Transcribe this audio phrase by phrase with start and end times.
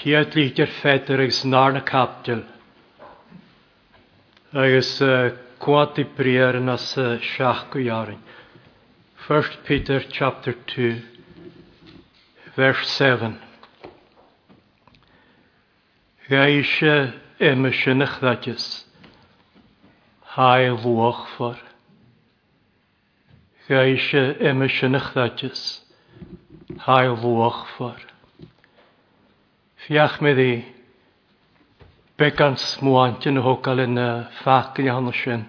[0.00, 2.40] Chiaad lítar fétar agus ná na captil.
[4.54, 4.96] Agus
[5.60, 8.16] cuatí priar na sa seach go jarin.
[9.28, 11.02] 1 Peter chapter 2
[12.56, 13.36] verse 7.
[16.30, 17.12] Gaise eh,
[17.50, 18.70] éime sinna chhlaidis.
[20.24, 21.60] Hai luach for.
[23.68, 25.68] Gaise eh, éime sinna chhlaidis.
[26.86, 27.98] Hai luach for.
[29.90, 30.50] Fiach mi ddi.
[32.20, 34.04] begans mwan dyn nhw gael yn y
[34.42, 35.42] ffac yn iawn o sy'n.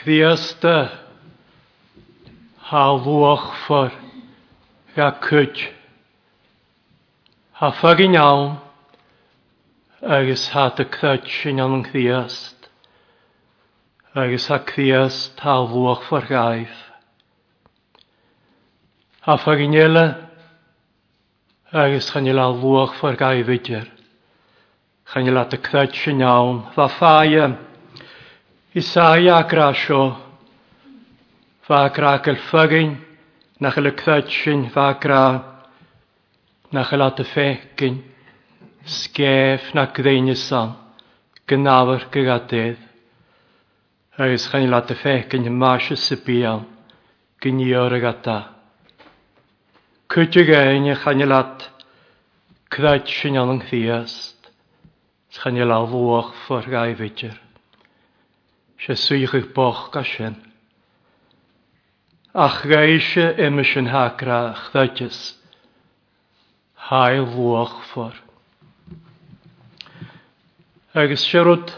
[0.00, 0.16] dy,
[2.70, 3.94] ha halwch ffwr
[4.98, 5.60] ga cwyd.
[7.62, 8.56] Ha ffag yn iawn
[10.18, 12.40] agos ha dy cryd sy'n iawn yn cdias.
[14.24, 16.74] Agos ha cdias, ha halwch ffwr gaif.
[19.28, 20.02] Ha ffag yn iawn
[21.72, 23.84] agus chan i lal fwch fwy'r gai fydger.
[25.12, 27.44] Chan i lad y cred sy'n iawn, fa ffaia,
[28.76, 30.00] isaia grasio,
[31.70, 32.96] fa gra gylfygyn,
[33.60, 35.22] na chael y cred sy'n fa gra,
[36.74, 38.00] na chael ad y ffegyn,
[38.98, 40.74] sgef na gddein san,
[41.46, 42.82] gynnafyr gygadedd.
[44.18, 46.64] Agus chan i lad y ffegyn, mas y sybian,
[47.38, 48.40] gynior y gada.
[50.10, 51.60] Cwtig ein i chanilat,
[52.74, 54.48] cydad sy'n anong ddiast,
[55.36, 57.36] chanil alwch ffwr gai fydr.
[58.82, 60.34] sy'n swych i'ch boch gasyn.
[62.46, 65.20] Ach gai sy'n emys yn hagra chdadys,
[66.90, 68.18] hael lwch ffwr.
[71.04, 71.70] Agus siarwyd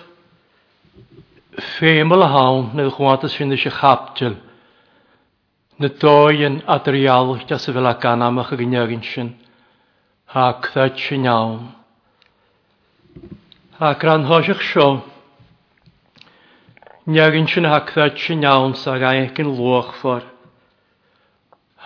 [1.75, 4.41] ffeiml hawn nid ychwanegu sy'n eisiau chaptyl,
[5.83, 9.31] na dóin adriálach de sa bhfuil a ganamach a gneagann sy'n
[10.43, 11.59] ac cthaid sin iawn.
[13.83, 14.87] Ac Há gran thoiseach seo,
[17.11, 20.23] neagann sy'n ac cthaid sin iawn sa gaich yn lwch ffwr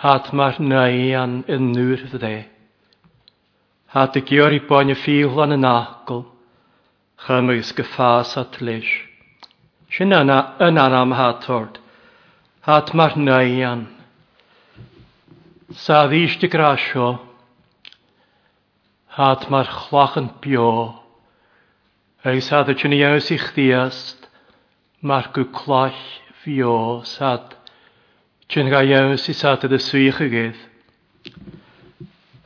[0.05, 2.35] hát mae'r nai an yn nŵr fydde.
[3.97, 6.21] Hát y gyr i bo'n y ffil an yn agol,
[7.25, 8.93] chymrys gyffas at leis.
[9.89, 11.81] Sin yna yn anam hátord
[12.67, 13.85] hat mar naian.
[15.71, 17.09] Sa ddysg y grasio,
[19.15, 20.71] hat mar chlach yn bio,
[22.27, 24.27] ei sa dy chyn i aws i chdiast,
[25.07, 26.01] mar gw clach
[26.43, 27.29] fio, sa
[28.51, 30.59] chyn ga iaws i sa dy swych y gydd.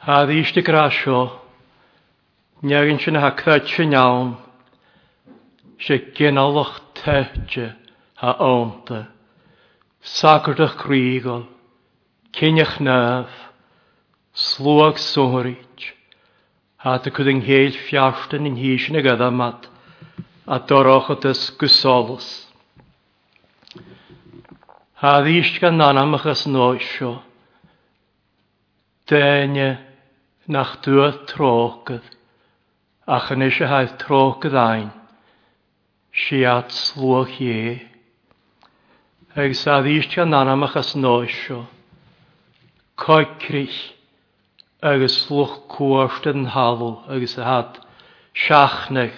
[0.07, 1.23] Ha ddysg y grasio,
[2.61, 4.35] Nyagin sin hactha sin iawn,
[5.81, 7.71] se gynalwch tete
[8.21, 9.01] ha awnta.
[10.03, 11.47] Sacrdach crígal,
[12.33, 13.29] cinech nef,
[14.33, 15.91] slwag sohrich,
[16.81, 19.67] a dy cwyd yng ngheil fiastan yn hys yn y gadamat,
[20.49, 22.31] a doroch o dys gysolus.
[25.05, 27.13] A ddysg gan anamach as noesio,
[29.05, 29.69] dene
[30.49, 32.17] nach dŵr trogydd,
[33.05, 34.89] ach yn eisiau haith trogydd ein,
[36.25, 37.63] si at slwag ie.
[39.31, 41.69] Ag agus a dhíiste an anamachas náis seo.
[42.99, 43.93] Coid crich
[44.83, 47.79] agus sluch cuairsta an halú agus a had
[48.35, 49.15] seachnach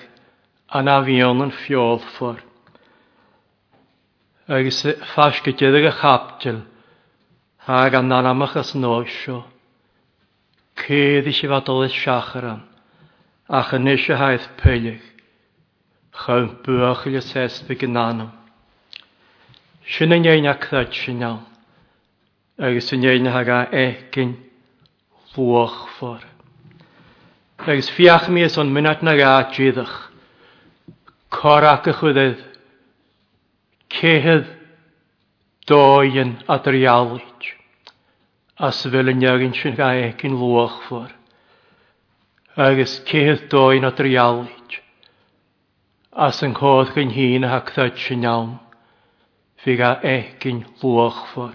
[0.68, 2.40] an afion an fiolfar.
[4.46, 4.82] Agus
[5.14, 6.60] fasgadead ag a chaptil
[7.66, 9.44] ag an as náis seo.
[10.76, 12.60] Céadí si o leith siachran
[13.48, 15.00] ach yn eisiau haith pelig.
[16.12, 18.32] Chawn bwach i'r sesbyg yn anam.
[19.86, 21.42] Sin an éine achlaid sinál,
[22.58, 24.36] agus ga éinethaga écin
[25.32, 26.22] fuach for.
[27.58, 30.10] Agus fiach mi is minat na gádíadach,
[31.30, 32.38] Corach a chudydd,
[33.88, 34.46] cehydd
[35.66, 37.50] dóin adrialid,
[38.60, 41.10] as fel yn iagyn sy'n gael egin lwach ffwr,
[42.54, 44.76] agos cehydd dóin adrialid,
[46.14, 48.52] as yn chodd gyn hun a hacthad sy'n iawn
[49.62, 51.52] fi gael egin lwch ffwr.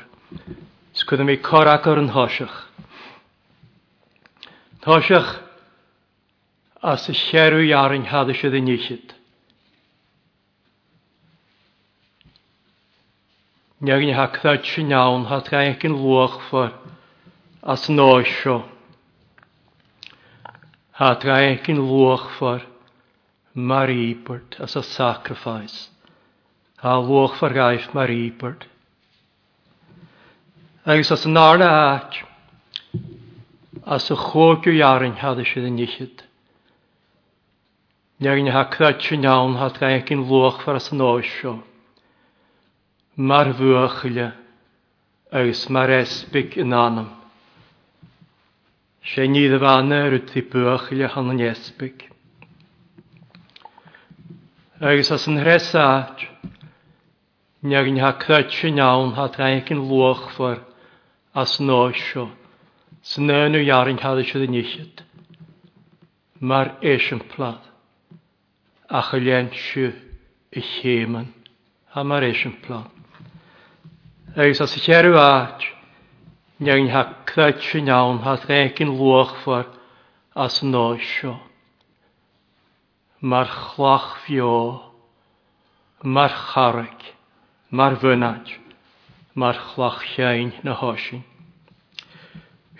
[0.99, 2.55] Sgwydda mi corag o'r yn hosioch.
[4.87, 5.33] Hosioch,
[6.91, 9.11] as y sierw iarin hadd sydd ddyn nichyd.
[13.85, 16.71] Niag ni hacdad sy'n iawn hat gael egin lwch ffwr
[17.75, 18.61] as yn oesio.
[21.03, 22.63] Hat gael egin lwch ffwr
[23.73, 25.89] mar ibert as a sacrifice
[26.77, 28.67] a lwch far gaif mae'r ibert.
[30.87, 32.19] Agus as yn arna haach,
[33.97, 36.21] as y chwgw iarin hadd eisiau yn ichyd.
[38.21, 41.55] Nyr yn hacrad sy'n iawn hadd gaif yn lwch far as yn oesio.
[43.17, 44.29] Mae'r fwychyle,
[45.33, 47.13] agus mae'r esbyg yn anam.
[49.07, 52.01] sé ní a bhana ar tí buach le han an jesbig.
[54.81, 56.25] Agus as an hresáid,
[57.65, 60.59] Neag yn hacrad sy'n iawn hat rhaid yn lwch ffwr
[61.43, 62.27] as nosio.
[63.01, 64.61] Sy'n yn o iarin cael eisiau dyn
[66.37, 67.65] Mae'r eisiau pladd.
[68.87, 69.87] A chylian sy
[70.53, 71.31] i chyman.
[71.97, 72.93] A mae'r eisiau plad.
[74.37, 75.65] Agus as i cherw aad.
[76.61, 79.65] Neag yn hacrad sy'n iawn hat rhaid yn lwch ffwr
[80.45, 81.33] as nosio.
[83.25, 84.55] Mae'r chlach fio.
[86.05, 87.13] Mae'r charag
[87.69, 88.47] mar fynad,
[89.35, 91.23] mar chlachllain na hosin.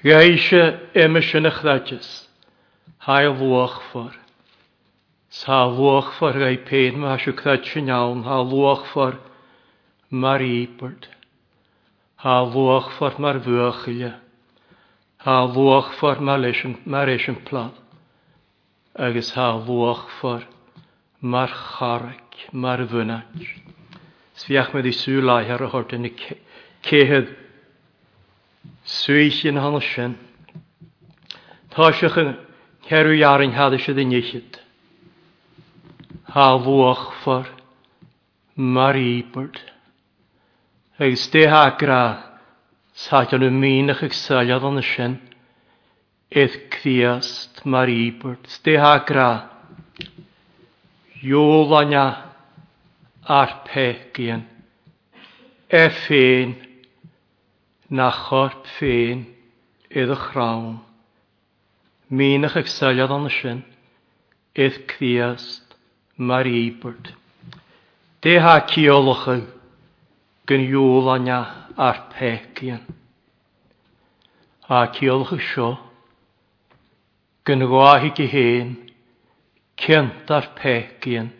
[0.03, 2.07] Gaishe emes yn ychradys,
[3.07, 4.13] hael lwch ffwr.
[5.29, 7.33] Sa lwch ffwr gai pen ma hasio
[7.81, 9.17] yn iawn, ha lwch ffwr
[10.11, 11.07] mar ibert.
[12.23, 14.13] Ha lwch ffwr mar fwychilio.
[15.25, 16.23] Ha lwch ffwr
[16.87, 17.71] mar eisiau plan.
[18.95, 20.47] Agus ha lwch ffwr
[21.21, 23.75] mar charach, mar fynat.
[24.37, 26.05] Sfiach med i sula her og hørt en
[26.83, 27.27] kehed.
[28.85, 30.13] Svíkin hann sin.
[31.71, 32.07] Tá se
[32.87, 34.61] cheru jarin hade se den nichit.
[36.29, 37.45] Ha vuach for
[38.55, 39.57] Maripert.
[40.99, 42.03] Eg ste ha gra
[42.93, 45.17] satjan um minach eg saljad an sin.
[46.31, 48.45] Et kviast Maripert.
[48.47, 49.31] Ste ha gra.
[51.23, 52.26] Jólanja
[53.27, 54.43] ar pegien,
[55.69, 56.55] e ffein,
[57.91, 59.23] na chorp ffein
[59.91, 60.77] idd y chrawn.
[62.07, 63.59] Mi'n eich syliad o'n ysyn,
[64.63, 65.75] idd cdiast
[66.29, 67.09] mar íbert.
[68.23, 69.45] De ha ciolwch yw,
[70.47, 71.41] gyn iwl ania
[71.87, 72.83] ar pegien.
[74.71, 75.69] A ciolwch yw sio,
[77.47, 78.71] gyn gwahi gi hen,
[79.83, 81.31] cent ar pegien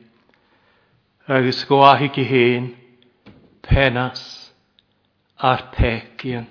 [1.29, 2.63] agus gwahi gi hen
[3.61, 4.21] penas
[5.49, 6.47] ar pecian.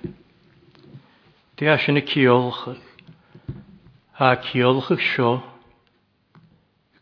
[1.56, 2.74] Di as yn y ciolch,
[4.20, 5.30] a ciolch ciolchach sio,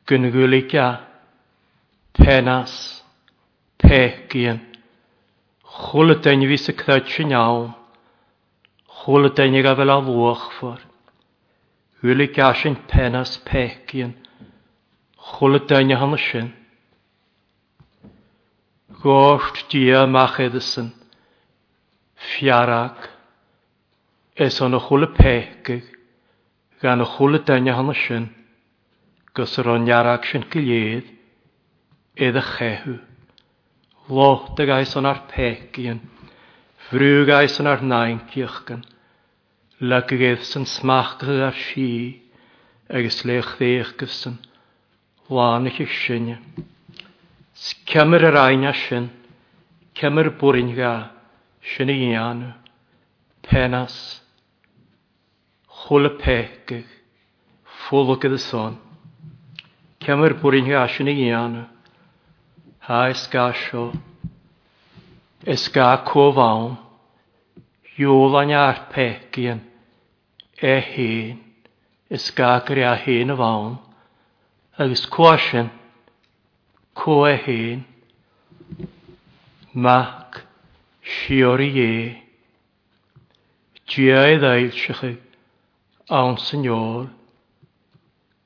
[0.07, 0.87] gyngwyliga
[2.15, 3.03] penas
[3.83, 4.61] pecian.
[5.95, 7.73] y dyn i fi sy'n cdod sy'n iawn,
[9.27, 10.79] y dyn i gafel a fwch ffwr.
[12.05, 14.15] Wyliga sy'n penas pecian.
[15.43, 16.55] y dyn i hannes sy'n.
[19.05, 20.87] Gocht dia mach edison.
[22.17, 22.97] Fiarag.
[24.35, 25.91] Es o'n chwle pechig.
[26.81, 28.31] Gan o chwle dynia hon sin.
[29.37, 31.11] Gos yr o'n iarag sin gilydd.
[32.17, 32.97] Edd y chehw.
[34.09, 36.01] Locht y gais o'n ar pechigyn.
[36.89, 38.87] Frw gais o'n ar nain ciachgan.
[39.85, 41.91] Lyg y sy'n smach gyda ar si.
[42.89, 44.41] Agus lech ddech gysyn.
[45.29, 46.01] Lan eich eich
[47.55, 49.05] Cymr yr aina sin,
[49.95, 50.95] cymr bwrin ga,
[51.73, 52.41] sy'n i an,
[53.47, 53.95] penas,
[55.81, 58.75] chwl y ffwl o gyda son.
[60.03, 61.55] Cymr bwrin ga, sy'n i an,
[62.89, 63.85] ha esga sio,
[65.57, 66.75] ysga cofawn,
[68.03, 69.63] iol aniar pegin,
[70.59, 71.39] e hyn,
[72.15, 73.79] esga gyrra hyn y fawn,
[74.75, 75.71] agos cwasin,
[76.95, 77.83] cua hen,
[79.75, 80.39] mac
[81.03, 81.97] siwr i e,
[83.99, 84.11] i
[84.41, 85.11] ddail sych chi,
[86.21, 87.09] awn syniol,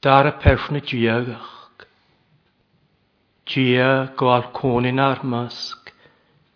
[0.05, 1.55] dar y y persna gach,
[3.49, 5.93] Gia gwael conin ar masg,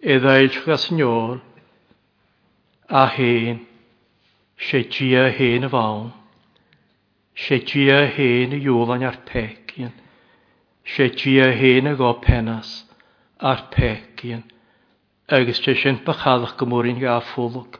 [0.00, 1.38] e ddail sych syniol,
[2.88, 3.66] a hen,
[4.68, 6.12] se gia hen y fawn,
[7.37, 9.92] se gia hen y iwlan ar pecyn,
[10.84, 12.84] sé tí a héna gá penas
[13.38, 14.42] ar pecíon,
[15.28, 17.78] agus te sin bachadach go mórín go affolach,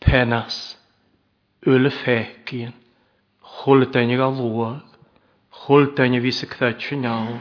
[0.00, 0.78] penas,
[1.66, 2.72] ule fecíon,
[3.42, 4.78] chul daine a luag,
[5.50, 7.40] chul daine ví a cthaid sin á.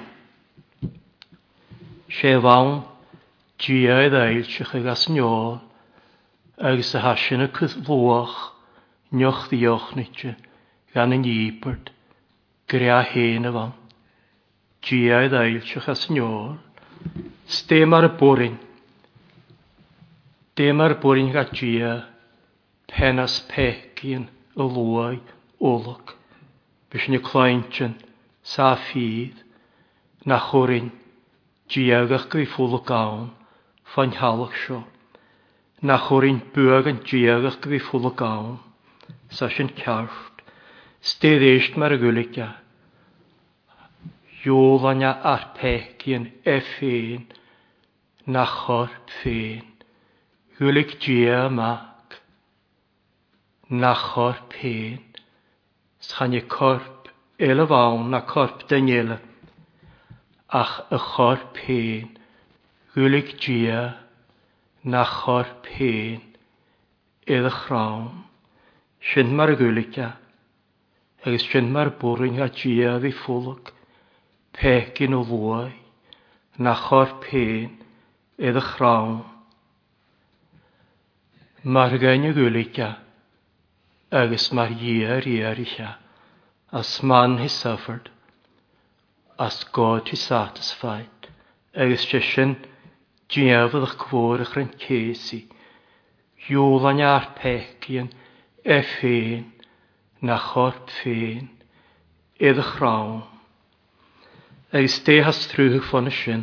[2.10, 2.82] sé bhain
[3.60, 5.60] tí a éilteach agus neáil,
[6.58, 7.48] agus a hasinna
[7.88, 8.54] luach
[9.12, 10.36] neocht diochnaite
[10.96, 11.92] gan an ípert,
[12.68, 13.74] gyrra hen y bhain.
[14.86, 16.52] Diaid ailtiach as niol.
[17.50, 18.58] Stem ar y bwrin.
[20.60, 21.94] Dem ar y bwrin gael dia.
[22.92, 25.18] Pen as pecin y lwai
[25.70, 26.14] olwg.
[26.94, 27.96] Bys ni clyntion
[28.54, 29.40] sa ffydd.
[30.30, 30.92] Na chorin.
[31.74, 33.26] Diag ach gwy ffwl o gawn.
[33.96, 34.84] Fa'n halwg sio.
[35.86, 38.60] Na chwrin bwag yn diag ach gwy ffwl o gawn.
[39.34, 40.46] Sa sy'n carft.
[41.06, 42.52] Stedd eist mae'r gwylica.
[44.46, 46.24] Jólanja ar pekien
[46.56, 47.26] efin,
[48.28, 49.64] nachor pfin,
[50.60, 52.22] Hülig diemak,
[53.72, 55.00] nachor pin,
[56.00, 57.10] Schanje korp,
[57.40, 59.18] ele vaun na korp denjele,
[60.62, 62.14] Ach y chor pin,
[62.94, 63.82] Hülig die,
[64.86, 66.22] nachor pin,
[67.26, 68.06] Edd rawn,
[69.02, 70.12] Sin mar y gwylica,
[71.26, 73.74] Agus mar bwrwyn a dia fi ffwlwg,
[74.60, 75.66] pecyn o fwy
[76.64, 77.74] na chor pen
[78.50, 79.18] idd y chrawn.
[81.76, 82.88] Mae'r gen i gwylica
[84.22, 85.90] agos mae'r ier ier isha
[86.82, 88.10] as man he suffered
[89.48, 91.28] as God he satisfied
[91.88, 92.56] agos jysyn
[93.36, 95.42] diafod eich cwr eich rhan cesi
[96.94, 98.12] a'n ar pecyn
[98.64, 99.50] e ffyn
[100.30, 101.50] na chor ffyn
[102.40, 103.20] idd y chrawn
[104.76, 106.42] agus déhas trúth fan sin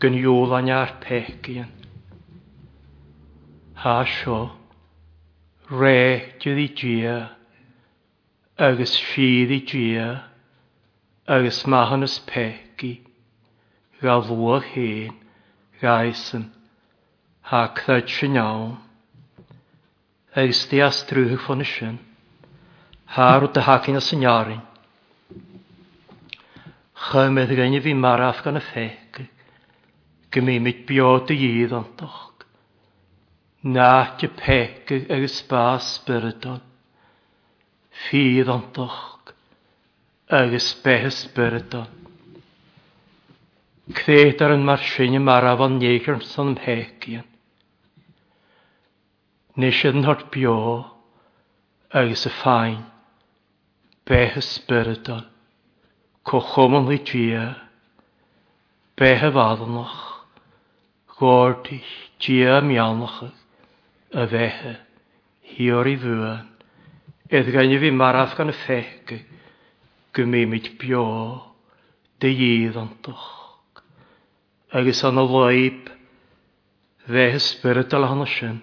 [0.00, 1.68] gan jólanear pecian.
[3.80, 4.38] Tá seo
[5.80, 7.16] réitiúí dia
[8.56, 10.08] agus siadí dia
[11.26, 12.92] agus mahannas peci
[14.02, 15.12] ga bhua héin
[15.82, 16.44] gaisan
[17.50, 18.70] há chluid sin ám
[20.40, 21.98] agus déas trúth fan sin.
[23.14, 24.62] Háú a hacinna sanjaring.
[26.96, 29.18] Chymedd gen i fi maraf gan y ffeg.
[30.32, 32.22] Gymimid biod y iedd ddoch.
[33.74, 33.88] Na
[34.22, 36.62] y peg agus bas spyrdon.
[38.06, 39.34] Fydd antoch.
[40.40, 41.92] Agus beth spyrdon.
[44.00, 47.20] Cwyd ar yn marsyn y maraf o'n neigern son yn.
[49.62, 50.90] Nes ydyn hort biod
[52.02, 52.80] ag y ffain.
[54.08, 55.28] Beth spyrdon
[56.26, 57.44] cochom yn i tia.
[58.98, 59.98] Behe fadanach.
[61.20, 63.20] Gortich tia mialnach.
[64.10, 64.74] Y fehe.
[65.74, 66.42] o'r i fwyan,
[67.32, 69.14] Edd gan i fi maraf gan y ffeg.
[70.16, 71.04] Gymimid bio.
[72.20, 73.28] Dy iedd antoch.
[74.72, 75.90] Agus an y loib.
[77.22, 78.56] y spyrd al hana sy'n.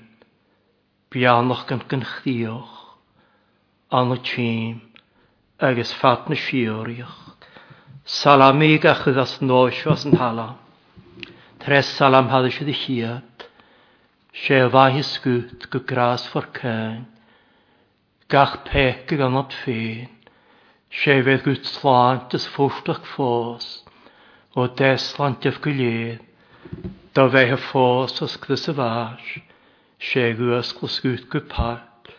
[1.10, 2.80] Bianach gan gynchdioch,
[3.94, 4.80] An y tîm.
[5.62, 7.23] Agus fat na siorioch.
[8.06, 10.58] Salam i gachydd as nóis was an hala.
[11.64, 13.46] Tres salam hadd eisiau di chiad.
[14.36, 17.06] Sé hi sgwt go gras ffwr cain.
[18.28, 19.56] Gach pec y gan ffyn.
[19.62, 20.10] féin.
[20.92, 23.70] Sé bheith slant ys ffwrt fóstach ffos.
[24.54, 26.20] O des slant go léad.
[27.16, 29.36] Da fe a ffos as gdys y bhaith.
[30.12, 32.12] Sé go as go sgwt go pat.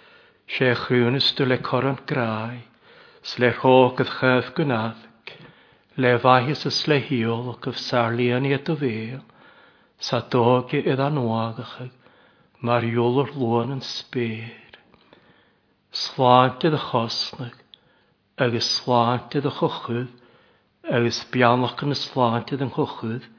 [0.49, 2.63] Sé chrwn is dule coron grai.
[3.21, 5.04] Sle hog ydd chaf gwnaf
[5.97, 9.21] le bhaithis is le hiol ac of sarlíoní a do bhéal,
[10.07, 11.87] sa dóge iad an óagacha,
[12.63, 14.75] mar jólor lóan an spéir.
[15.93, 17.61] Sláinte a chosnach,
[18.37, 20.11] agus sláinte a chochudd,
[20.99, 23.31] agus beanlach yn y sláinte yn chochudd,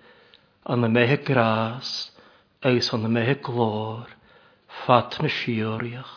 [0.63, 1.91] an y mehe gras,
[2.63, 4.07] ag ys yn y mehe glór,
[4.85, 6.15] fat na sioriach.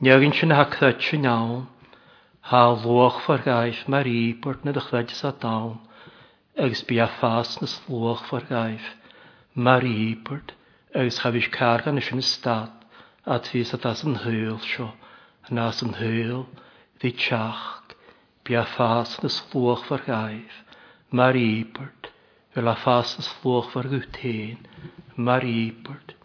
[0.00, 1.64] Nyagin sy'n hacthat sy'n iawn,
[2.46, 5.76] Ha luach far gaif mar í bort na dychfaid sa dawn,
[6.58, 8.86] agus bí a fás na sluach far gaif
[9.54, 10.50] mar í bort
[10.92, 12.72] agus chafis car gan is yn stad
[13.24, 14.88] a tí sa tas yn hwyl sio,
[15.48, 16.42] yn as yn hwyl,
[16.98, 17.94] ddi tiach,
[18.42, 20.58] bí a fás na sluach far gaif
[21.22, 22.10] mar í bort,
[22.56, 24.58] fel a fás na sluach far gwtén
[25.30, 26.16] mar í bort.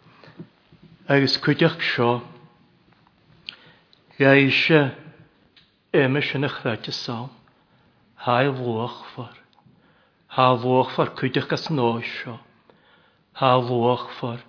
[1.06, 2.10] Agus cwydioch sio,
[4.18, 4.82] Gaishe,
[5.90, 7.30] Éime sin a chreite sam,
[8.14, 9.32] hail bhuachfar,
[10.36, 12.34] há bhuachfar chuideach as nóis seo,
[13.32, 14.40] há bhuachfar,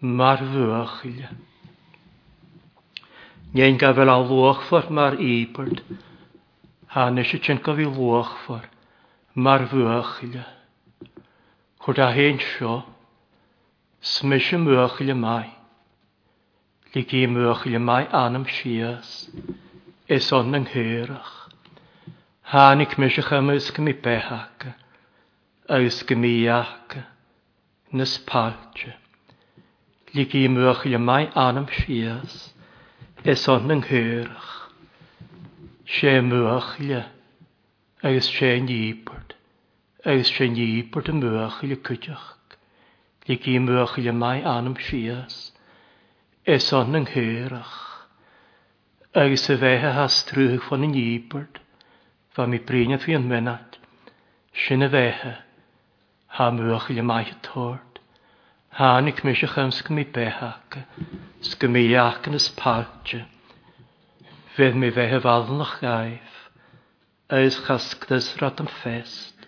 [0.00, 1.28] mar bhuachile.
[3.52, 5.82] Néin ga a á bhuachfar mar ípart,
[6.86, 8.70] há ne sé sin go bhí bhuachfar,
[9.34, 10.44] mar le.
[11.82, 12.84] Chir a héin seo,
[14.22, 15.50] i le mai,
[16.94, 19.28] lí i le mai anam sias,
[20.12, 21.30] is on yng nghyrach.
[22.52, 24.66] Hánig mysach am ysg mi behach,
[25.72, 26.96] ysg mi iag,
[27.96, 28.92] nys palche.
[30.12, 32.34] Lig i mwch i mai anam sias,
[33.24, 34.52] is on yng nghyrach.
[35.88, 37.00] Se mwch le,
[38.04, 39.32] ys se nipert,
[40.04, 42.28] ys se nipod y mwch i cydach.
[43.30, 45.40] Lig i mwch i mai anam sias,
[46.44, 47.83] is on yng nghyrach
[49.20, 51.60] agus y fe has trwy ffon yn ybyrd,
[52.34, 53.76] fa mi brin a fi yn menat,
[54.62, 55.34] sy'n y fehe,
[56.40, 58.00] ha mwych i mai y tord,
[58.80, 60.80] ha ni cmysych am sgmi behag,
[61.50, 63.22] sgmi iach yn yspartio,
[64.58, 66.36] fydd mi fehe faln o'ch gaif,
[67.38, 69.46] ys chasg dysrat am ffest,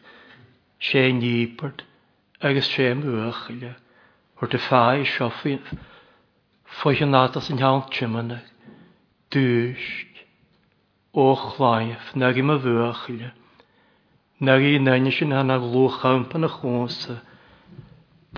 [0.78, 1.82] sy'n ybyrd,
[2.46, 3.74] agus sy'n mwych i le,
[4.38, 5.58] hwrt y ffai siofi,
[6.78, 8.52] ffoich yn adas yn iawn tymynag,
[9.30, 10.20] dúist
[11.16, 13.30] o'ch chláif nag im a bhuachaile,
[14.40, 17.18] nag i naine sin hana glúchampa na chósa,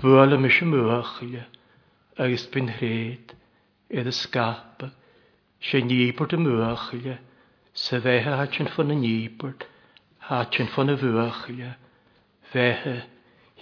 [0.01, 1.45] bula mis sem bhuachaile,
[2.17, 3.35] agus bin hréad
[3.93, 4.89] iad a scapa,
[5.61, 7.19] sé níport am bhuachaile,
[7.73, 9.63] sa bheitthe hat sin fan na níport,
[10.17, 11.75] hat sin fan na bhuachaile,
[12.51, 13.03] bheitthe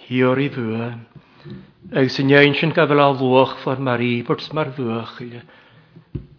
[0.08, 1.04] hior i bhuan,
[1.92, 4.72] agus sin éin sin gafel a lúach far mar íport mar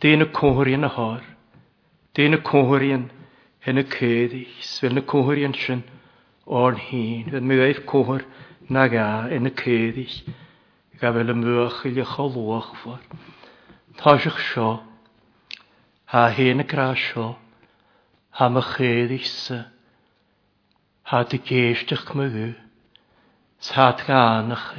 [0.04, 1.24] Dyn y cwhwrion y hor.
[2.18, 3.08] Dyn y cwhwrion
[3.72, 4.44] yn y cyddi.
[4.68, 5.82] Fel y cwhwrion sy'n
[6.60, 7.28] o'r hyn.
[7.34, 8.24] Fel mi weith cwhwr
[8.76, 10.08] na ga yn y cyddi.
[11.02, 13.04] Gafel y mwych i lych o lwch ffwr.
[14.00, 14.70] Tosiwch sio.
[16.14, 17.28] Ha hyn y gra sio.
[18.40, 19.22] Ha my cyddi
[21.12, 22.52] Ha dy geisdych mygw.
[23.70, 24.70] Sa'n ga anach.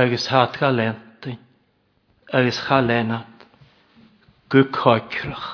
[0.00, 1.38] Agus hat ga lentyn.
[2.30, 3.35] Agus cha lenat
[4.50, 5.46] gycoicrach,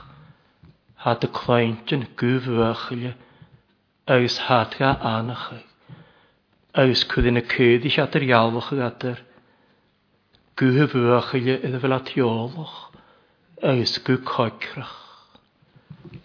[1.02, 3.14] ha dy cleintin gyfwachile,
[4.04, 5.46] agus hadga anach,
[6.76, 9.22] agus cwydyn y cyd at yr ialwch ag adr,
[10.60, 12.74] gyfwachile iddo fel atiolwch,
[13.70, 14.98] agus gycoicrach.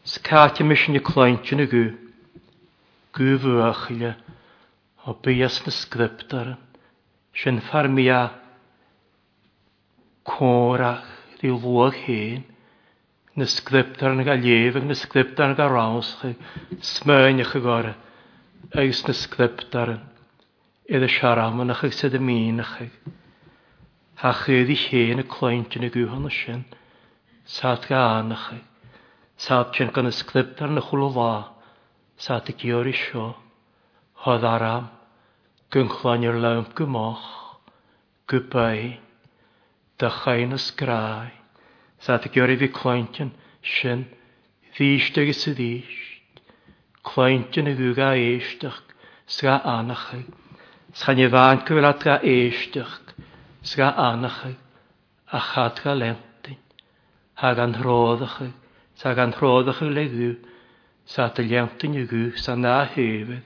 [0.08, 1.86] Sgati mysyn y cleintin y gwy,
[3.18, 4.14] gyfwachile,
[5.08, 6.52] o bias na sgryptar,
[7.38, 8.26] sy'n ffarmia,
[10.28, 11.08] corach,
[11.40, 12.44] di lwag hyn
[13.38, 16.30] na sgriptar na galéfag na sgriptar na ráuscha
[16.94, 17.94] smaineach a gore
[18.82, 20.00] agus na sgriptaran
[20.94, 22.90] iad a searamanach ag y míach ag.
[24.22, 26.66] Ha chuad i y na clointe na gúhanna sin
[27.58, 28.64] sát ga annach ag.
[29.46, 31.30] Sát sin gan na sgriptar na chulá
[32.28, 33.28] sát a georí seo
[34.26, 34.90] hod aram
[35.72, 35.92] gyn
[36.26, 37.22] i'r lemp gymoch
[38.34, 38.98] gwbai
[40.02, 41.36] dychain y sgrau
[42.00, 43.30] Sa ta gyr i fi cloention,
[43.68, 44.04] sin,
[44.78, 46.42] ddysd ag ys y ddysd.
[47.10, 48.84] Cloention y gwyga eistach,
[49.38, 50.28] sga anach ag.
[51.00, 53.00] Sgan i fan cyfilad ga eistach,
[53.72, 54.60] sga anach ag.
[55.34, 56.60] A chad ga lentyn.
[57.42, 58.54] Ha gan hroddach ag.
[59.02, 60.30] Sa gan hroddach ag le gwy.
[61.16, 63.42] Sa lentyn y gwy, sa na hefyd.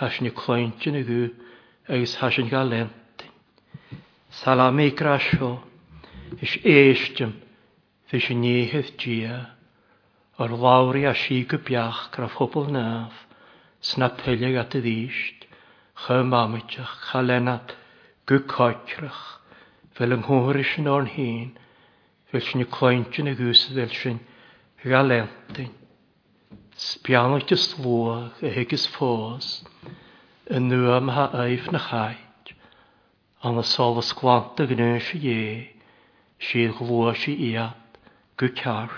[0.00, 1.28] Hasn i cloention y gwy,
[1.92, 4.00] agos hasn ga lentyn.
[4.40, 5.52] Salamikra sio,
[6.40, 7.36] is eistym.
[8.10, 9.34] Fy sy'n niehydd gia,
[10.42, 13.12] o'r lawri a si gybiach graf hwbl naf,
[13.90, 15.44] snap hylig at y ddysht,
[16.06, 17.76] chym amydach, chalenat,
[18.32, 19.20] gycoetrach,
[20.00, 21.52] fel yng nghwrys yn o'n hun,
[22.32, 24.18] fel sy'n y cloent yn y gwys fel sy'n
[24.88, 25.70] galentyn.
[26.90, 29.52] Sbianwyd y slwag y hygus ffos,
[30.58, 32.56] yn nhw am ha eif na chait,
[33.46, 35.44] an y sol ysglant y gnwys i e,
[36.50, 37.76] sydd glwys i iad,
[38.40, 38.88] go cear.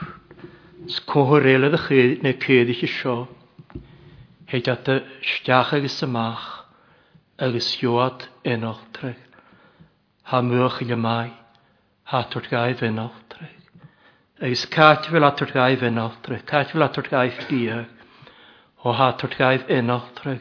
[0.87, 1.79] Scóthir réile na
[2.41, 3.15] céadaiche seo,
[4.51, 6.45] héideata steach agus amach
[7.47, 9.11] agus joad inachtre.
[10.27, 11.29] Tá muach le mai
[12.11, 13.49] hátar gaibh inachtre.
[14.41, 17.91] Agus cáithfuil atar gaibh inachtre, cáithfuil atar gaibh díag,
[18.85, 20.39] ó hátar gaibh inachtre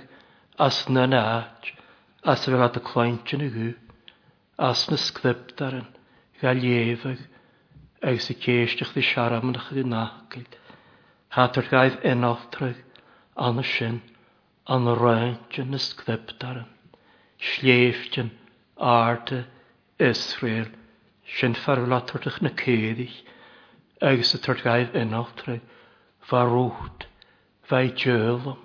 [0.60, 1.74] as na náid,
[2.24, 3.74] as fel at y chlaintin a gú,
[4.62, 5.88] as na scriptaran,
[6.40, 6.64] gael
[8.04, 10.50] agus i céisteach dí searamach chu nachcaid.
[11.34, 12.24] Chatar gaibh an
[13.60, 13.98] y sin
[14.76, 16.66] an y roiintin na scriptaran,
[17.40, 18.32] sléiftin
[18.80, 19.44] áta
[20.00, 20.66] Israel
[21.36, 23.20] sin farlatartach na céadich
[24.02, 25.62] agus a tuir gaibh ináltrag
[26.32, 27.06] farút
[27.70, 28.58] fai djölum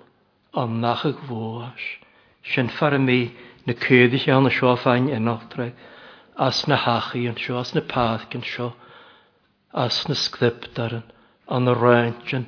[0.55, 1.85] an nach y gwoas.
[2.55, 3.19] sin far mi
[3.67, 5.73] na cedig an y sio fain ináltrag
[6.37, 8.73] as na hachi an sio as na pathg páthcin sio
[9.77, 11.03] as na sgdybdaren,
[11.55, 12.45] an y rhaention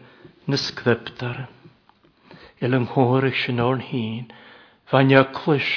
[0.52, 1.50] na sgdybdaren.
[2.66, 4.32] Il yng eich sy'n o'n hyn,
[4.90, 5.68] fa'n iaclwys,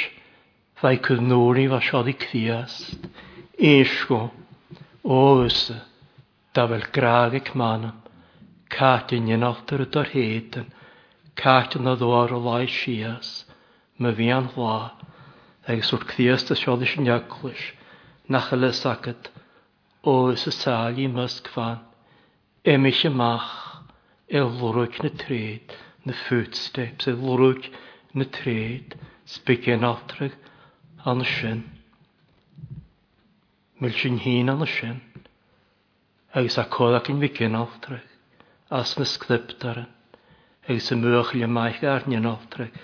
[0.81, 3.05] fa'i cydnwri fa i cthiast,
[3.73, 4.21] eisgo,
[5.19, 5.77] o ysa,
[6.57, 7.99] da fel graag eich manam,
[8.73, 10.73] Catin yn altar y dor hedyn,
[11.37, 13.43] Catin o ddwar o lai sias,
[14.01, 14.97] my fi an hla,
[15.69, 17.63] agos sŵr cthias da siodd eisiau niaglwys,
[18.33, 19.29] nach y lesagad,
[20.03, 21.83] o ys y sal ó sa sálaí mustcfan,
[22.67, 23.49] y mach
[24.29, 27.69] e lwrwg na tred, na footsteps, i lwrwg
[28.15, 28.97] na tréad
[29.35, 30.35] sbygén átrach
[31.07, 31.63] an y sin.
[33.79, 34.99] Mil sy'n hín an y sin,
[36.35, 38.07] agos a cod ac yn fygén átrach,
[38.75, 39.91] as na sgliptaran,
[40.67, 42.75] agos y mwch le maich arnion átrach,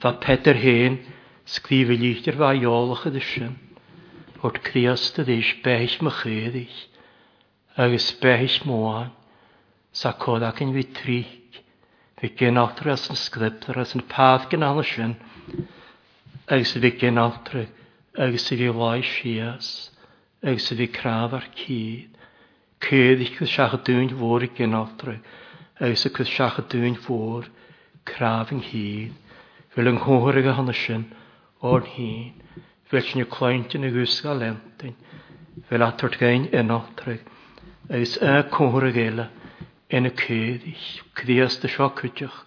[0.00, 1.00] fa peder Peter hén,
[1.46, 3.62] sglifilíchtir fa iolach ydy sin
[4.42, 4.66] bod Criost
[5.16, 6.80] Kriasta dís béis mo chéadis,
[7.84, 9.08] agus béis móáin,
[10.00, 11.22] sa ac yn fytri,
[12.20, 15.14] fe genodri as yn sgriptar as yn páth gynal sin,
[16.52, 17.64] agus fi genáttur
[18.26, 19.70] agus fi loi sias,
[20.44, 22.12] agus fi craf ar cyd,
[22.80, 25.16] cyd céadich cwys siach dwi'n fôr i genodri,
[25.80, 27.48] agus y cwys siach dwi'n fôr,
[28.04, 29.16] craf yng hyd,
[29.72, 31.08] fel yng nghwyr ag hynny sin,
[31.64, 32.36] o'r hyn,
[32.86, 34.92] Felchyn yw cloentin y gwsga lentyn.
[35.68, 37.24] Fel atwrt gain enol treg.
[37.96, 39.22] Agus e cwr y gael
[39.98, 40.84] yn y cyddill.
[41.20, 42.42] Cyddias dy sio cydioch.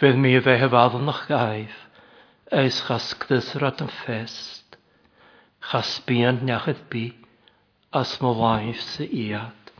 [0.00, 1.76] Fydd mi fe hefadnach gaif.
[2.62, 4.78] Agus chasgdys rad yn ffest.
[5.72, 7.04] Chasbian nachydd bi.
[8.02, 9.72] As mo laif sy iad.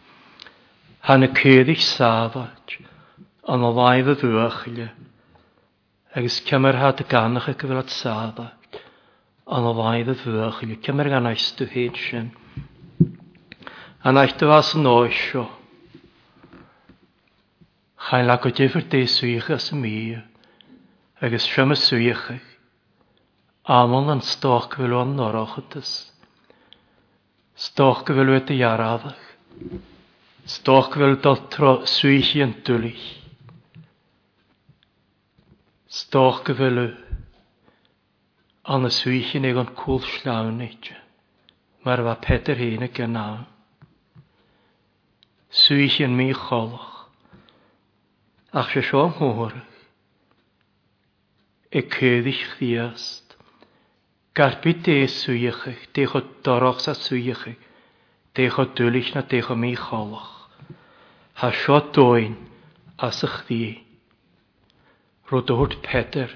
[1.09, 2.77] Han y cyddill safad.
[3.55, 4.91] An o laif y ddwachile.
[6.21, 8.59] Agus cymer had y ganach y gyfrad safad
[9.47, 12.29] an bhaid a thuach le cymar gan eistú héad sin.
[14.05, 15.49] An eistú as an áisio.
[18.09, 20.17] Chain le go défir dé suícha sa mí
[21.21, 22.41] agus siama suícha
[23.67, 26.11] amon an stoch bhfuil an nórachatas.
[27.57, 29.17] Stoch go bhfuil a
[30.47, 31.37] Stoch bhfuil dal
[31.87, 33.19] suíchi an dúlich.
[35.91, 37.02] Stoch go
[38.65, 40.95] an y swyllin ag an cwl slawn eitio.
[41.83, 43.41] Mae'r fa peder hyn y gynnal.
[46.07, 46.93] yn mi cholach.
[48.63, 49.57] Ach se sio mhwyr.
[51.75, 53.35] Y cyddich ddiast.
[54.35, 55.19] Garbi de eich.
[55.99, 57.45] dech o dorog sa eich.
[58.37, 60.47] dech o dwyllich na dech o mi cholach.
[61.35, 62.37] Ha sio doin
[62.99, 63.83] as ych ddi.
[65.33, 66.31] Rodwyd Peter,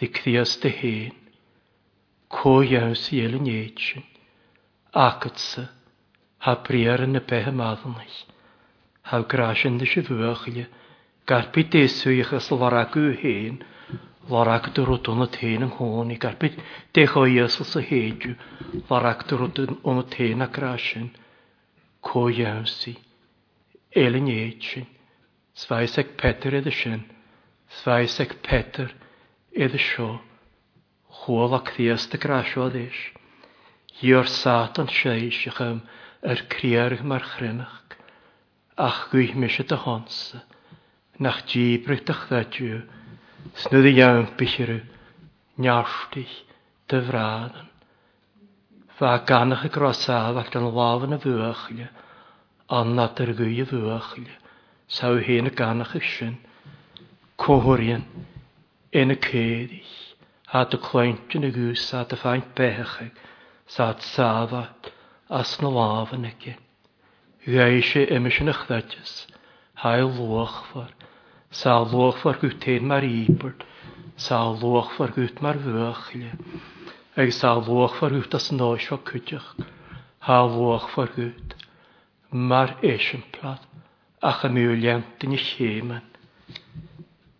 [0.00, 1.14] ddi cdias dy hyn
[2.32, 4.04] cóheas i eil yn éitsin,
[5.02, 5.62] acatsa,
[6.46, 8.16] ha priar yn y pehe maddnach,
[9.10, 10.64] ha grasin dy si fwyachile,
[11.30, 13.60] garpi deswych as laragw hen,
[14.32, 16.50] larag dy rwyd o'n y ten yng nghôn i garpi
[16.98, 18.34] dechoias as y heidiw,
[18.90, 21.06] larag dy rwyd o'n y ten a grasin,
[22.10, 22.96] cóheas i,
[24.02, 24.90] eil yn éitsin,
[25.62, 27.06] sfaiseg Peter edrych sin,
[27.82, 28.90] sfaiseg Peter
[29.54, 30.10] edrych sio,
[31.22, 32.96] Chwol a Criast y grasiodd ddys.
[34.00, 35.78] Hi'r sat yn seis ych ym
[36.32, 37.80] yr criarg mae'r chrynach.
[38.86, 40.18] Ach gwych mis y dy hons.
[41.26, 42.80] Nach di brych dy ddadju.
[43.64, 44.74] Snydd i iawn bych yr
[45.66, 46.34] Niarstich
[46.92, 47.70] dy fradan.
[48.98, 51.88] Fa ganach y grosaf ac yn laf yn y
[52.76, 54.36] Ond nad yr gwy y fwyachlia.
[54.98, 56.36] Saw hyn y ganach y sy'n.
[57.46, 58.04] Cohorian.
[59.02, 59.96] Yn y cedich
[60.54, 63.16] a dy clointin y gws a dy ffaint bechag,
[63.76, 64.60] sa'n sadda
[65.38, 66.60] as na laf yn egin.
[67.46, 69.14] Gwaeisio imys yn ychdadys,
[69.82, 70.92] hael lwch fawr,
[71.62, 73.64] sa'n lwch fawr gwtein mar ibert,
[74.28, 76.36] sa'n lwch fawr gwt mar fwychile,
[77.18, 79.50] ag sa'n lwch fawr gwt as noes fawr cwtioch,
[80.28, 81.58] hael lwch fawr gwt,
[82.52, 83.66] mar eisiau plad,
[84.30, 86.06] ach am yw lent yn i chymen.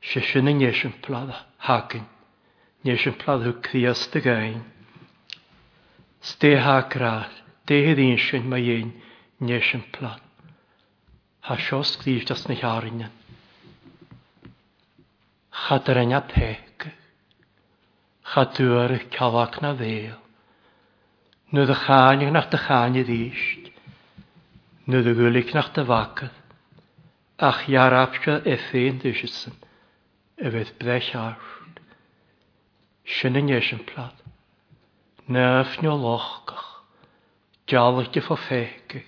[0.03, 1.31] Sysyn yn eisiau plad,
[1.71, 2.11] hagin.
[2.87, 4.59] Nes yn pladdw criast y gain.
[6.29, 7.33] Ste ha grar,
[7.67, 8.93] de hyd un sy'n mae un,
[9.49, 10.21] nes yn plan.
[11.49, 13.11] Ha sios grif dros na hiarinan.
[15.65, 16.87] Chadar yna peg.
[18.37, 20.15] Chadwyr y calac na fel.
[21.57, 23.67] Nid y chanig nach dy chanig ddysg.
[24.93, 26.39] Nid y gwylig nach dy fagydd.
[27.51, 29.59] Ach iarabsio effein dysysyn.
[30.39, 31.56] Y fydd brech arf.
[33.09, 34.15] Sinnéis an plaat.
[35.29, 36.83] Nefnio lochgach,
[37.69, 39.03] Dealaite fá féice,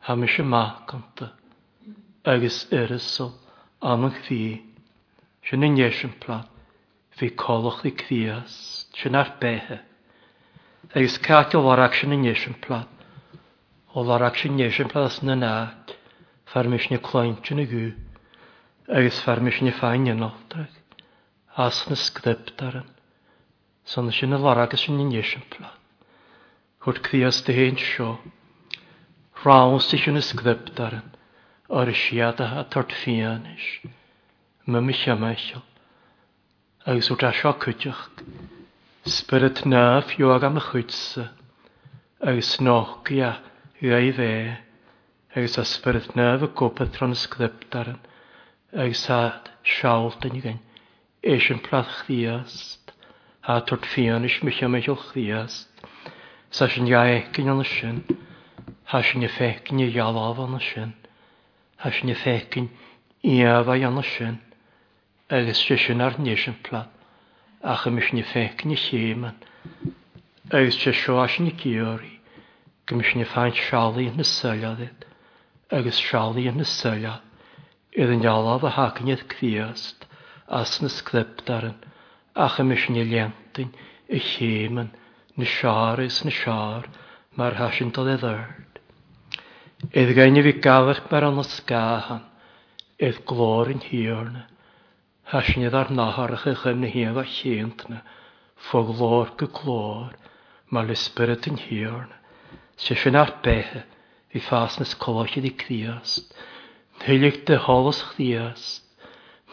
[0.00, 1.32] Ha me se mácanta,
[2.24, 3.30] agus irisol
[3.80, 4.62] anach fi.
[5.46, 6.48] Sinnéis an plaat,
[7.10, 8.58] Fi colach i crías,
[8.98, 9.78] sin ar béthe.
[10.94, 12.88] Agus ceil warach sin inéis an plaat,
[13.94, 15.96] ó warach sin néis an plaat na náit,
[16.46, 17.94] fermis na clointin na gú,
[18.88, 20.74] agus fermis na fáin an áteach,
[21.56, 22.90] as na scriptaran.
[23.86, 25.68] Son sin a lara agus sin níisiimpla.
[26.84, 28.06] Chd crías de héint seo,
[29.44, 31.10] Rás i sin isgribdaran
[31.80, 33.66] ar is siadathe tart fianis,
[34.74, 35.60] me mi siamaiseil,
[36.86, 38.08] agus út a seo chuideach,
[39.16, 41.26] Spirit náf jo ag am chuidsa,
[42.32, 43.34] agus nógia
[43.82, 44.32] i bhé,
[45.36, 48.00] agus a spirit náf a gwbeth tron isgribdaran,
[48.72, 49.20] agus a
[49.76, 50.60] seálta i gan,
[51.20, 52.58] éis plath chdias
[53.46, 55.56] a tort fianis mi am eich ochdias.
[56.58, 57.98] Sa sy'n iau gyn yn ysyn,
[58.92, 60.94] ha sy'n y ffegyn i ialaf yn ysyn,
[61.82, 62.70] ha sy'n y ffegyn
[63.26, 64.38] i afa yn ysyn,
[65.40, 66.80] agos sy'n sy'n ar nes yn pla,
[67.60, 69.36] a chym sy'n y ffegyn i chyman,
[70.48, 72.12] agos sy'n sy'n as yn y gyori,
[72.88, 74.20] gym sy'n y ffaint siali yn
[76.54, 77.10] yn y syliad,
[77.92, 80.06] iddyn ialaf a hagnydd cfiast,
[80.60, 81.76] as nes clypdaran,
[82.36, 83.68] ach y misni liantyn,
[84.10, 84.88] y chéman,
[85.38, 86.88] na siar is na siar,
[87.60, 88.80] hasyn to oedd eddard.
[90.00, 92.24] Edd gain i fi gafach mae'r an ysgahan,
[93.08, 94.42] edd glor yn hirna,
[95.34, 98.00] hasint edd ar naharach ych yn hef a chéntna,
[98.66, 100.10] ffo glor gy glor,
[100.74, 102.18] mae'r lysbyryd yn hirna,
[102.82, 103.84] sy'n sy'n ar behe,
[104.34, 106.34] i ffas nes colochydd i criast,
[107.04, 108.84] Tylig dy holos chdiast,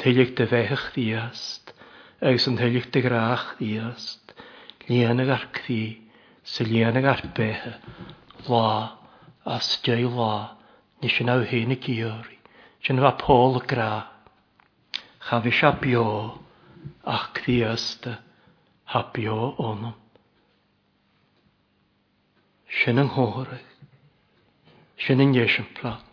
[0.02, 1.72] tylig dy fech chdiast,
[2.21, 4.34] agus an thelig de graach díast,
[4.88, 5.97] líana garcthí
[6.45, 7.73] sa líana garbethe,
[8.47, 8.93] lá
[9.43, 10.53] as deu lá,
[11.01, 12.38] ní sin á héna gíorí,
[12.86, 14.05] sin pôl y gra.
[15.19, 16.38] Chafi se bio
[17.03, 18.21] ach ddi díasta
[18.86, 19.93] ha bio onam.
[22.69, 23.65] Sin an hóraig,
[24.97, 26.03] sin an iesan plat,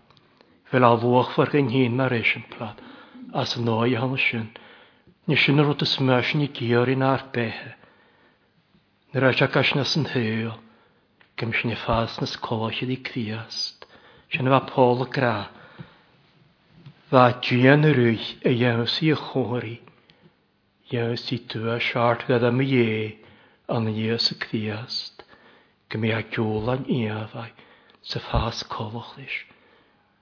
[0.70, 2.80] fel a bhuach far gan hín mar eisian plat,
[3.34, 4.48] as yno i hang sy'n,
[5.30, 7.72] Ní sin rút is meis ní gíorí ná béthe.
[9.12, 10.54] Ní ra teachas na san thuúil,
[11.36, 13.84] gim sin fás nas cóisiad í críast,
[14.32, 15.34] sin bh póla gra.
[17.12, 19.74] Bá dían rúi a dhéhsí a chóirí,
[20.88, 22.88] dhéhsí tú a seart le am dhé
[23.68, 25.26] an na dhéos a críast,
[25.92, 27.52] go mé a dúlan íomhhaid
[28.00, 29.42] sa fás cóhach leis.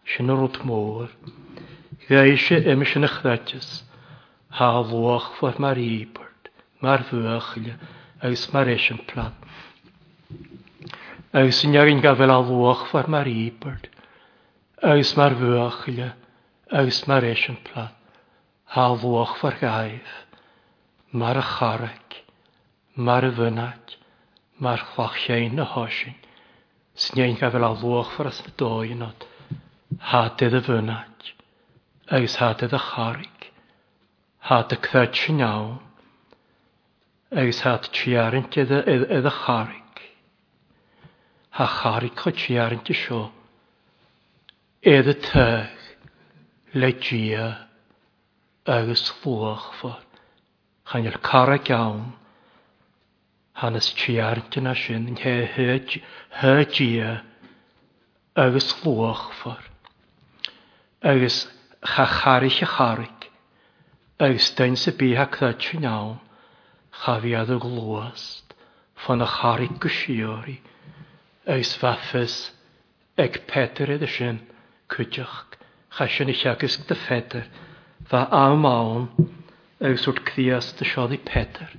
[0.03, 1.07] Sin rút mór,
[2.11, 3.86] Gais sé imisi na chretis,
[4.57, 6.49] ha vuoch for mar ibert,
[6.81, 7.75] mar vuochle,
[8.25, 9.35] aus mar eschen plat.
[11.37, 13.91] Aus in jagin ga vel a vuoch for mar ibert,
[14.83, 16.09] aus mar vuochle,
[16.73, 17.93] aus mar eschen plat.
[18.73, 20.09] Ha vuoch for gaif,
[21.13, 22.25] mar charek,
[22.97, 23.99] mar vunak,
[24.59, 26.17] mar chwachjein na hosin,
[26.95, 27.39] sin jagin
[30.49, 31.35] de vunak,
[32.17, 33.36] aus ha e de charek,
[34.47, 35.81] hát a cfed sin ná,
[37.31, 39.85] agus hát tíarint iad a charig.
[41.51, 43.31] Ha charig chu tíarint seo,
[44.87, 45.75] iad a teg
[46.73, 47.69] le dia
[48.65, 49.99] agus fuachfa,
[50.87, 52.15] chanil cara gawn,
[53.53, 55.43] hanes tíarint na sin yn he
[56.37, 57.11] he dia
[58.37, 59.59] agus fuachfa,
[61.03, 61.43] agus
[61.83, 63.16] cha charig a charig,
[64.19, 66.15] Eus dyn Øystein dda chi nawn,
[67.05, 68.55] chafiad o glwast,
[68.95, 70.55] fan a chari gysiori,
[71.45, 72.37] eus fathys,
[73.25, 74.39] eg peter edd ysyn,
[74.95, 75.53] cwydioch,
[75.99, 77.45] chasyn eich agos gyda feder,
[78.09, 79.05] fa am awn,
[79.85, 81.77] eus wrth cdias dy sioddi peder,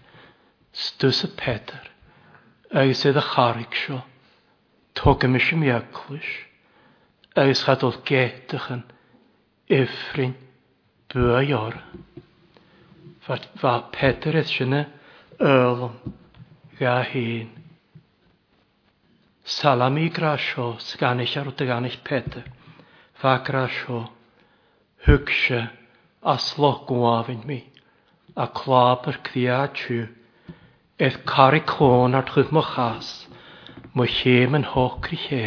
[0.85, 1.89] stws y peder,
[2.83, 4.03] eus edrych a charig sio,
[4.93, 6.29] togym eich ym iaglwys,
[7.47, 8.85] eus chadol gedych yn,
[9.83, 10.37] ifrin,
[11.09, 12.05] bwy oran.
[13.59, 14.79] Fa Peter eith sinne
[15.43, 15.91] ölm
[16.79, 17.49] ga hyn.
[19.43, 22.45] Salam Salami grasio, sganill ar wrth ganill Peter.
[23.23, 23.97] Fa grasio,
[25.07, 25.59] hygse,
[26.35, 27.59] aslog gwafyn mi,
[28.39, 30.07] a clab yr cdia tiw,
[31.07, 33.11] eith cari clon ar chwyf mo chas,
[33.93, 35.43] mo chym yn hoch gri lle,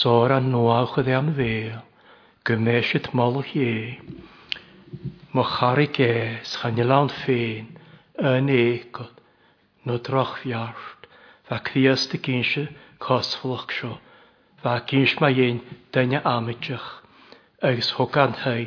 [0.00, 1.78] sôr a o chyddi am fel,
[2.44, 3.46] gymesh y tmol o
[5.36, 7.66] mo charri gés chan ilan féin
[8.28, 9.18] yn écod
[9.88, 11.04] no droch fiart
[11.48, 12.62] fa cfias dy gynse
[13.06, 13.90] cosflwch sio
[14.62, 15.58] fa gyns mae un
[15.98, 16.86] dyna amidych
[17.72, 18.64] agos hogan hei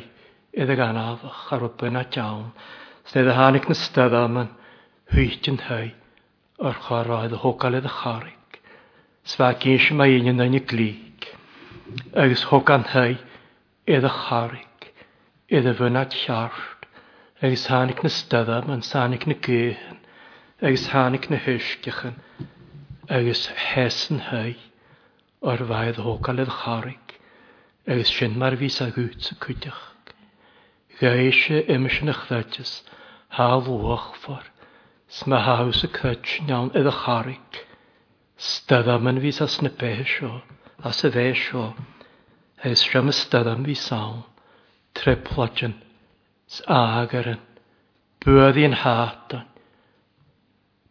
[0.66, 2.46] iddo ganafach ar y byna diawn
[3.10, 4.54] snedd y hanig na stedd am yn
[5.16, 5.90] hwyt yn hei
[6.68, 8.62] o'r chwaraedd y hogal iddo charig
[9.34, 11.30] sfa gyns mae un yn yn y glig
[12.26, 13.16] agos hogan hei
[13.98, 14.68] iddo charig
[15.58, 16.84] iddo fynad llaart,
[17.42, 19.96] agus hánig na stadda man sánig na géhan,
[20.62, 22.14] agus hánig na hysgechan,
[23.16, 24.52] agus hesan hei
[25.50, 27.16] o'r faidd hogal ydd charig,
[27.90, 29.80] agus sy'n mar fi sa gwyd sa cwydach.
[31.02, 32.76] Gaeisio ymys yn ychdadys,
[33.34, 34.46] ha lwach ffar,
[35.18, 37.64] sma haws y cwyd nawn ydd charig,
[38.52, 40.36] stadda man fi sa snipau sio,
[40.86, 41.72] a sa fe sio,
[42.62, 44.22] agus sy'n ystadam fi sawn,
[44.96, 45.74] tripladjan,
[46.48, 47.40] sagaran,
[48.24, 49.46] bwyddi'n hatan,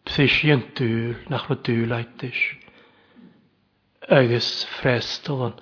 [0.08, 2.40] pthisian dŵl, nach ro dŵl aetis,
[4.20, 5.58] agos frestol yn,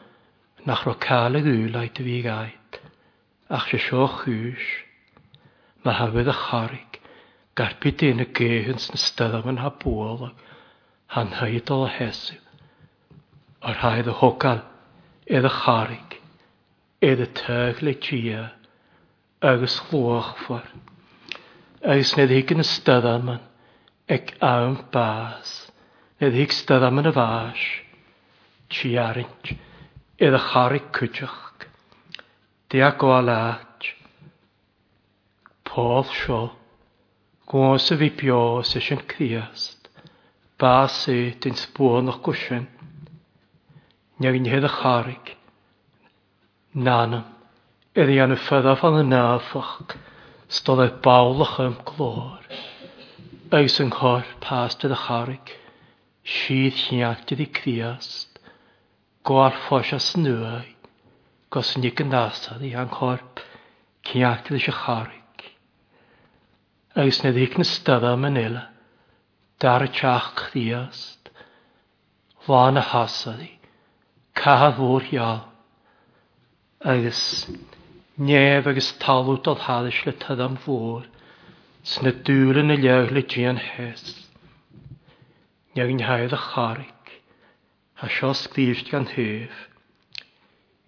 [0.70, 2.18] nach ro caleg dŵl aet fi
[3.58, 4.66] ach se sio chwys,
[5.86, 7.00] mae hafydd a charig,
[7.56, 10.30] garpi dyn y gehyns na styddaf yn ha bwol,
[11.16, 12.36] han hydol a hesw,
[13.64, 14.60] o'r haedd y hogal,
[15.32, 16.17] edd y charig,
[17.00, 18.38] éad y tyg le tia
[19.46, 20.64] agos agus ffwr.
[21.96, 23.44] Agos nid hig yn ystydda man
[24.16, 25.52] ag awn bas.
[26.22, 27.68] Nid hig stydda man y fas.
[28.74, 29.52] Tiarint.
[30.18, 31.68] Edd y chari cwtioch.
[32.66, 33.92] Di Diag o alat.
[35.70, 36.42] Pôl sio.
[37.48, 39.92] Gwons y fi bio sy'n sy'n criast.
[40.60, 42.66] Bas i dyn sbwon o'ch gwsyn.
[44.18, 45.37] Nyag yn hedd a charig.
[46.78, 47.20] Nana,
[47.98, 49.72] er iddi anna ffydda fan y nafach,
[50.58, 52.44] stodd eich bawl o'ch ym glor.
[53.58, 55.54] Eus yng nghor pas dydd y charig,
[56.34, 58.38] sydd hiant i criast,
[59.26, 60.70] gwar ffos a snwau,
[61.58, 63.42] gos yn ni gynnasad i ang corp,
[64.12, 65.48] ciant eich charig.
[66.94, 68.68] Eis nid hig nystydda manila,
[69.66, 71.34] dar y tiach chdiast,
[72.46, 73.54] fan y hasad i,
[74.38, 75.46] cahad fwr iawn
[76.82, 77.48] agus
[78.18, 81.02] nef agus talút al háis le tad am fór,
[81.84, 84.28] sna dúla na leag le dí hes.
[85.74, 87.04] Neag an haid a charig,
[88.02, 89.54] a sios glíft gan hef,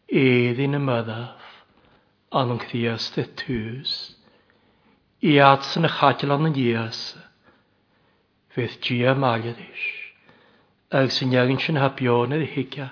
[0.07, 1.41] édi na myddaf,
[2.39, 3.95] an yn cdias de tŵs,
[5.25, 7.15] i adsa na chatil an yn dias,
[8.53, 9.83] fydd dí a maliadis,
[10.97, 12.91] ag sy'n neag an sy'n habion ar higia,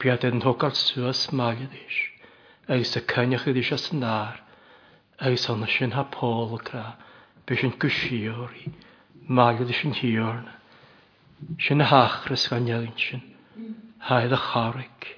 [0.00, 2.04] biad yn hogal sŵas maliadis
[2.72, 4.40] agus a cynnech iddi eisiau snar,
[5.20, 6.94] agus anna sy'n ha pôl gra,
[7.44, 8.70] bys yn gwsiori,
[9.28, 10.46] mael iddi sy'n hiorn,
[11.60, 13.20] sy'n hachrys gan iawn sy'n,
[14.08, 15.08] haidd a charig.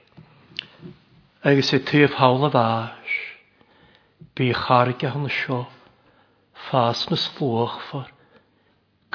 [1.47, 3.15] Agus e tyf hawl a fas,
[4.35, 5.61] bu charig a hwn sio,
[6.67, 8.11] ffas nys fflwch ffar,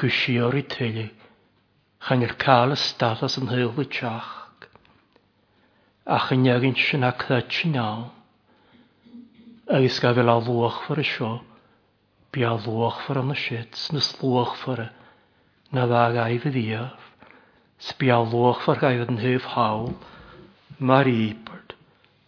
[0.00, 1.08] gwsiori tylu,
[2.00, 4.32] chan i'r cael y stadas yn hyl y tiach.
[6.16, 8.08] Ach yn iagyn sy'n ac ddod sy'n iawn
[9.70, 11.40] agus ga bhfuil a luach far a seo,
[12.32, 13.92] bí a luach far an siid e.
[13.94, 14.90] na slúach fara,
[15.70, 16.96] na bha gaibh díamh,
[17.78, 19.92] sbí a luach far gaibh an thuh hawl,
[20.80, 21.74] mar ípart,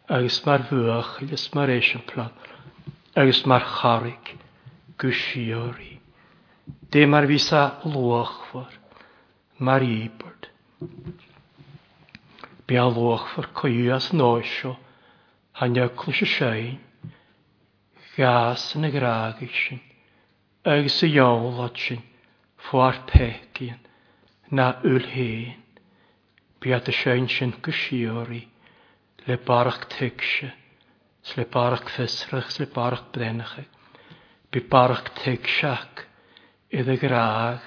[0.09, 2.31] agus mar bhuach agus mar éis plan,
[3.17, 4.37] agus mar charig,
[4.97, 5.99] go De
[7.01, 8.71] Dé mar ví a luach far,
[9.59, 10.51] mar ípart.
[12.69, 14.77] Bí a luach far coiú as nóisio,
[15.55, 16.79] hanne cluise
[18.15, 19.81] Gas yn y graag sin,
[20.63, 22.03] agus y iawlod sin,
[22.63, 23.81] ffoar pecyn,
[24.55, 25.57] na ŵl hen.
[26.63, 28.45] Biad y sein sin gysiori,
[29.27, 30.53] le barach tegse,
[31.27, 33.67] sle barach fysrych, sle barach brenach, e.
[34.55, 36.07] bi barach tegsiac,
[36.71, 37.67] idd y graag,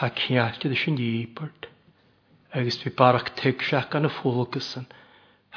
[0.00, 1.68] ha ciallt idd y sin iibert,
[2.56, 4.88] agus bi barach tegsiac an y ffwlgysyn,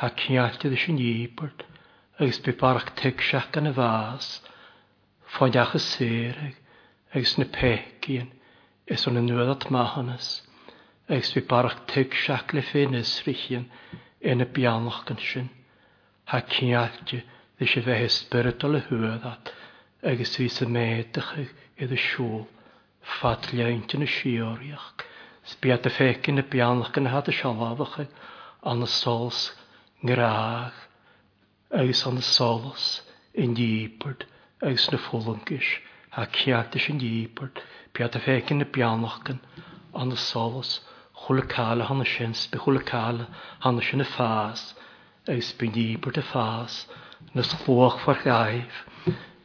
[0.04, 1.64] ha ciallt idd y sin iibert,
[2.18, 4.28] agus bu barach teg siach gan y fas,
[5.38, 6.38] ffoideach y sir
[7.14, 8.32] agus na peci'n
[8.96, 10.30] is o'n ynwydd at mahannas,
[11.14, 13.68] agus bu barach teg siach le ffyn ysrichian
[14.34, 15.52] yn y bianlach gan sy'n,
[16.34, 19.54] ha cialdi ddys y fe hysbrydol y at,
[20.14, 22.48] agus fi sy'n meddych medach idd y siôl
[23.20, 24.90] ffadliaint yn y sioriach,
[25.54, 29.52] sbiad y ffecyn y bianlach gan y hadd y sialafach an y sols
[30.02, 30.87] graag
[31.70, 33.02] agus an solas
[33.36, 34.24] in dípert
[34.64, 35.66] agus na fólankis
[36.16, 37.60] a ceachtas in dípert
[37.92, 39.42] beat a fécin na beannachgan
[39.94, 40.72] an na solas
[41.24, 43.28] chulaála hanna sins be chulaála
[43.66, 44.64] hanna sin na fás
[45.28, 46.78] agus be dípert a fás
[47.34, 48.80] na slóch far gaif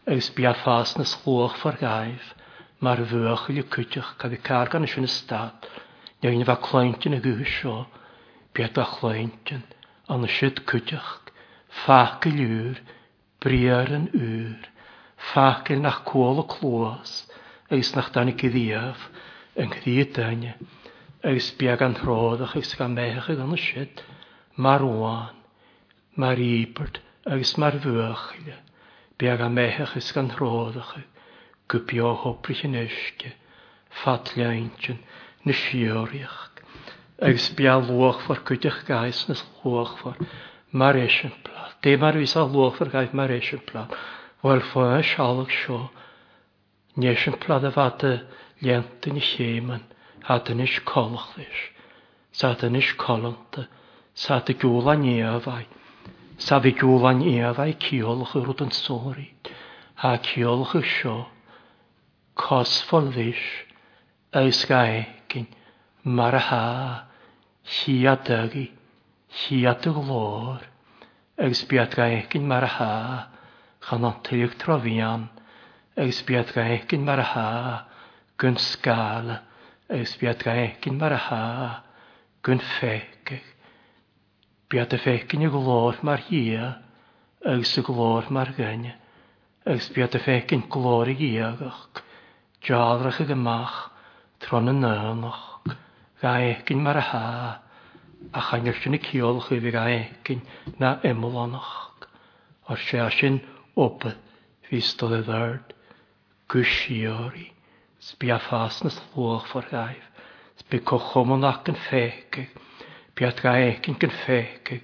[0.07, 2.33] agus be a fás na slóch far gaif
[2.81, 5.67] mar bhuach le cuiteach cad car gan sin na stad
[6.23, 7.77] ne bheith chlaintin a guhuisio
[8.55, 9.65] beat a chlaintin
[10.09, 11.22] an na siid cuiteach
[11.83, 12.77] Fachel yw'r,
[13.43, 14.67] briar yn ŵr,
[15.33, 17.15] fachel nach cwol o clwas,
[17.75, 19.01] eis nach dan i gyddiaf,
[19.59, 20.45] yn nghyd dain,
[21.33, 24.05] eis biag an rhodd ach eis gan mech ag yn y sied,
[24.69, 25.33] mar oan,
[26.27, 27.01] mar ibert,
[27.35, 28.29] eis mar fwych,
[29.19, 30.95] biag an mech ach eis gan rhodd ach,
[31.75, 33.35] gwbio hoprych yn ysge,
[34.07, 35.03] nes
[35.51, 36.41] nisioriach,
[37.27, 40.23] eis biag lwch for gydych gais nes lwch for,
[40.71, 41.52] mar esiampl,
[41.83, 43.81] Dé mar vis a lofer gaif mar eisiau pla.
[44.47, 45.79] Wel fo a sialach sio.
[46.97, 48.13] Néisian plad a fada
[48.67, 49.83] lentin i chéman,
[50.29, 51.63] hadan is colach leis.
[52.41, 53.67] eich is colanta,
[54.25, 55.67] sad y gŵlan i afai.
[56.39, 59.27] Sa dy gwyl fi gŵlan i afai ciolwch yr yn sori.
[60.05, 61.17] Ha ciolach y sio.
[62.45, 63.43] Cosfol leis.
[64.45, 65.03] Eus gae
[65.35, 65.47] gyn.
[66.05, 66.65] mar a ha.
[67.79, 68.69] Hi a dygi,
[69.43, 70.63] hi a dy glor
[71.41, 72.87] agus beat ga gyn mar a ha
[73.87, 75.23] chan o'n antiíoch trofian
[76.03, 77.45] agus beat ga gyn mar a ha
[78.43, 79.31] gwn sgal
[79.89, 80.53] agus beat ga
[80.85, 81.41] gyn mar a ha
[82.45, 83.33] ffeg.
[84.69, 86.69] Biad y ffeg gyn y glor mar hia
[87.49, 88.93] agus y glor mar gynne
[89.65, 92.03] agus y ffeg gyn glor i giagach
[92.61, 93.81] jadrach y gymach
[94.41, 95.45] tron yn nynach
[96.21, 97.25] ga gyn mar a ha
[98.31, 99.43] Achangers zijn ik heel
[100.77, 101.63] na eenmaal aan het.
[102.63, 103.43] Als jij zijn
[103.73, 104.17] op,
[104.69, 105.73] wist dat het werd.
[106.47, 107.53] Kus jari,
[107.99, 110.11] spiafas nest hoog vergaif.
[110.55, 112.49] Spie koch monacken fék,
[113.11, 114.81] spia traeikenken fék,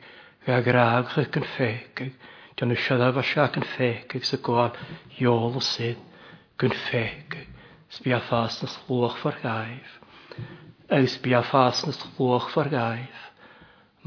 [0.47, 2.11] ga graag geken fék.
[2.55, 4.15] Dan is dat was jaken fék,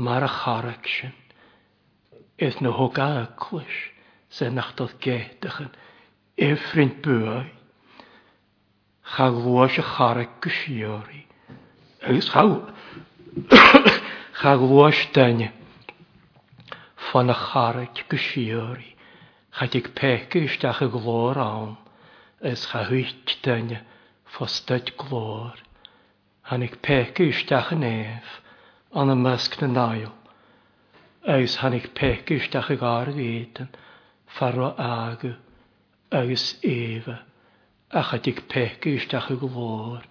[0.02, 1.14] mar a charach sin.
[2.38, 3.78] Is na hoga a clwys
[4.34, 5.70] sy'n nachdodd gedach yn
[6.49, 7.43] efrin bwy.
[9.14, 11.22] Cha glwys a charach gysiori.
[12.02, 12.43] Agus cha...
[14.41, 15.52] cha glwys dyna
[17.12, 18.89] fan a charach gysiori.
[19.54, 21.76] Cha dig peca ysdach y glor awn.
[22.54, 23.84] Is cha hwyt dyna
[24.34, 25.62] fostad glor.
[26.49, 28.39] Hanig peca ysdach yn ef
[28.94, 30.10] an y mysg na nail.
[31.34, 33.70] Agus hannig pecus dach y gar fyd yn
[34.38, 35.30] ffarwa aga,
[36.18, 37.16] agus efa,
[37.88, 40.04] a chadig pecus dach y glor,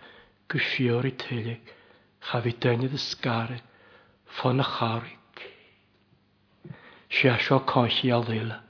[0.55, 1.74] gwsiwr i tylig,
[2.31, 3.59] chafi dynydd y sgari,
[4.39, 5.43] ffon y charig.
[7.18, 8.62] Si asio conchial ddila,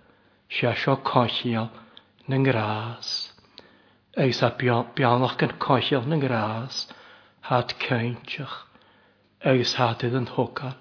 [0.49, 1.69] si asio conchial
[2.27, 3.15] ny'n gras.
[4.27, 6.83] Agus a bianach gan conchial ny'n gras,
[7.51, 8.61] hat cyntioch,
[9.45, 10.73] agus hadydd yn hoca,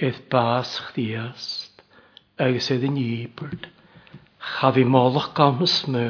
[0.00, 1.82] eith bas chdiast,
[2.40, 3.66] agus eith yn ybyrd,
[4.56, 6.04] chafi moloch gam ysmw,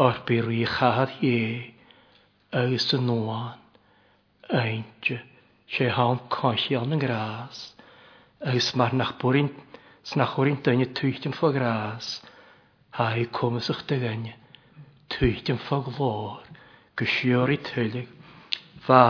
[0.00, 1.74] o'r byr i chahad ie,
[2.56, 3.50] agus yn noan,
[4.62, 5.18] eintje,
[5.76, 7.60] sé hawn conchi an yn gras,
[8.48, 9.52] agus mar nach bwrin,
[10.08, 12.14] snach orin dyni twychtyn fo gras,
[12.96, 14.32] ha i cwmys o'ch dygynia,
[15.12, 16.44] twychtyn fo glor,
[16.96, 18.08] gysio i tylig,
[18.88, 19.02] fa,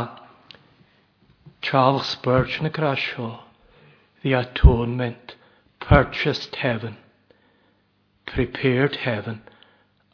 [1.69, 3.41] Charles Spurgeon Crashaw,
[4.23, 5.35] the atonement,
[5.81, 6.97] purchased heaven,
[8.25, 9.43] prepared heaven,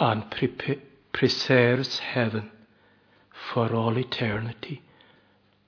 [0.01, 0.81] and pre-
[1.13, 2.51] preserves heaven
[3.53, 4.81] for all eternity.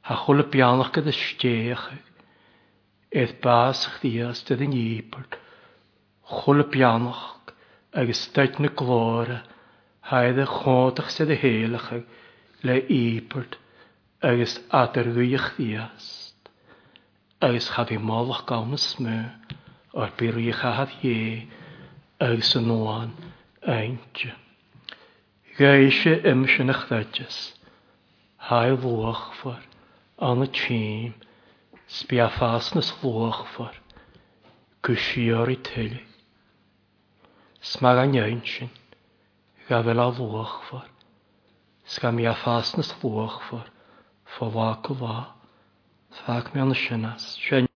[0.08, 1.82] Ha chwil y bianach gyda steach
[3.22, 5.36] eith bas chdias dy ddyn iepert.
[6.32, 7.50] Chwil y bianach
[8.04, 9.38] agos dait na glora
[10.14, 11.92] haedd y chwntach sydd y heilach
[12.64, 13.60] le iepert
[14.24, 16.48] agus adargúoch díast,
[17.46, 19.16] agus chad i mólach gám smú
[20.00, 21.18] o'r byrwy chahad ie
[22.28, 23.10] agus yn oan
[23.74, 24.22] eint.
[25.58, 27.36] Gaisio ymsyn eich ddadjas,
[28.48, 29.60] hael lwch ffwr,
[30.30, 31.12] an y tîm,
[31.98, 33.76] sbia ffas nes lwch ffwr,
[34.88, 36.00] gwsio i tylu.
[37.74, 38.72] Smag an eintsin,
[39.68, 40.88] gafel a lwch ffwr,
[41.84, 43.68] sgam i a ffas nes lwch ffwr,
[44.38, 45.34] فواقبها
[46.26, 47.38] فاك من الشناس